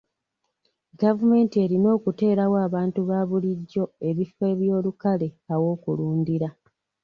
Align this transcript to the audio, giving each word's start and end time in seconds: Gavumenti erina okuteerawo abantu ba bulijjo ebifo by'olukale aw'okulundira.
Gavumenti 1.01 1.55
erina 1.65 1.87
okuteerawo 1.97 2.55
abantu 2.67 2.99
ba 3.09 3.19
bulijjo 3.29 3.83
ebifo 4.09 4.45
by'olukale 4.59 5.27
aw'okulundira. 5.53 6.49